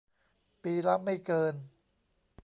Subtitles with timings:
[0.63, 1.53] ปีละไม่เกิน